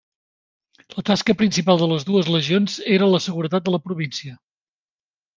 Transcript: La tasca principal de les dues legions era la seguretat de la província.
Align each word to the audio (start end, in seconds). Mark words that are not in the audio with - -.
La 0.93 1.01
tasca 1.09 1.33
principal 1.41 1.81
de 1.81 1.89
les 1.91 2.05
dues 2.07 2.31
legions 2.35 2.77
era 2.95 3.09
la 3.11 3.19
seguretat 3.27 3.67
de 3.69 3.75
la 3.75 3.81
província. 3.91 4.33